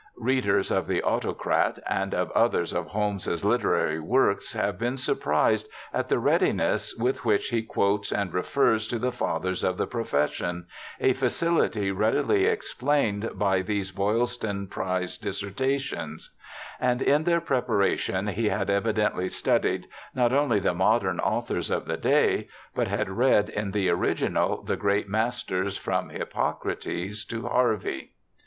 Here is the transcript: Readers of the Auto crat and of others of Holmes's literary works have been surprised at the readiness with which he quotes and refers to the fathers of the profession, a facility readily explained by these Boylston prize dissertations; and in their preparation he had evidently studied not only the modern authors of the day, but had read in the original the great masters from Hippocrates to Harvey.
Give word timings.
Readers 0.17 0.71
of 0.71 0.87
the 0.87 1.03
Auto 1.03 1.31
crat 1.31 1.77
and 1.87 2.15
of 2.15 2.31
others 2.31 2.73
of 2.73 2.87
Holmes's 2.87 3.45
literary 3.45 3.99
works 3.99 4.53
have 4.53 4.79
been 4.79 4.97
surprised 4.97 5.69
at 5.93 6.09
the 6.09 6.17
readiness 6.17 6.95
with 6.95 7.23
which 7.23 7.49
he 7.49 7.61
quotes 7.61 8.11
and 8.11 8.33
refers 8.33 8.87
to 8.87 8.97
the 8.97 9.11
fathers 9.11 9.63
of 9.63 9.77
the 9.77 9.85
profession, 9.85 10.65
a 10.99 11.13
facility 11.13 11.91
readily 11.91 12.45
explained 12.45 13.29
by 13.35 13.61
these 13.61 13.91
Boylston 13.91 14.65
prize 14.65 15.19
dissertations; 15.19 16.33
and 16.79 16.99
in 17.03 17.23
their 17.23 17.39
preparation 17.39 18.25
he 18.29 18.49
had 18.49 18.71
evidently 18.71 19.29
studied 19.29 19.85
not 20.15 20.33
only 20.33 20.59
the 20.59 20.73
modern 20.73 21.19
authors 21.19 21.69
of 21.69 21.85
the 21.85 21.97
day, 21.97 22.47
but 22.73 22.87
had 22.87 23.07
read 23.07 23.49
in 23.49 23.69
the 23.69 23.87
original 23.87 24.63
the 24.63 24.75
great 24.77 25.07
masters 25.07 25.77
from 25.77 26.09
Hippocrates 26.09 27.23
to 27.25 27.47
Harvey. 27.47 28.13